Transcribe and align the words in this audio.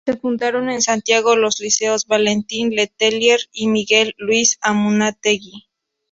Se 0.07 0.17
fundaron 0.17 0.71
en 0.71 0.81
Santiago 0.81 1.35
los 1.35 1.59
liceos 1.59 2.07
Valentín 2.07 2.71
Letelier 2.71 3.39
y 3.51 3.67
Miguel 3.67 4.15
Luis 4.17 4.57
Amunátegui. 4.59 5.69